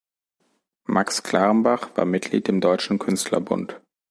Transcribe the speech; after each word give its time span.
Max 0.87 1.21
Clarenbach 1.21 1.89
war 1.95 2.05
Mitglied 2.05 2.49
im 2.49 2.59
Deutschen 2.59 2.97
Künstlerbund. 2.97 3.79